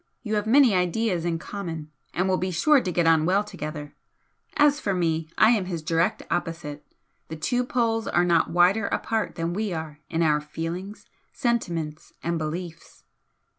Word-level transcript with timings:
You 0.23 0.33
have 0.33 0.47
many 0.47 0.73
ideas 0.73 1.25
in 1.25 1.37
common 1.37 1.91
and 2.11 2.27
will 2.27 2.39
be 2.39 2.49
sure 2.49 2.81
to 2.81 2.91
get 2.91 3.05
on 3.05 3.23
well 3.23 3.43
together. 3.43 3.93
As 4.57 4.79
for 4.79 4.95
me, 4.95 5.29
I 5.37 5.51
am 5.51 5.65
his 5.65 5.83
direct 5.83 6.23
opposite, 6.31 6.83
the 7.27 7.35
two 7.35 7.63
poles 7.63 8.07
are 8.07 8.25
not 8.25 8.49
wider 8.49 8.87
apart 8.87 9.35
than 9.35 9.53
we 9.53 9.73
are 9.73 9.99
in 10.09 10.23
our 10.23 10.41
feelings, 10.41 11.05
sentiments 11.33 12.13
and 12.23 12.39
beliefs." 12.39 13.03